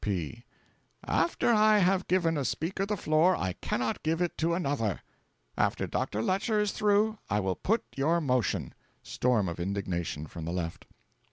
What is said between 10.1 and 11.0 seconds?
from the Left.)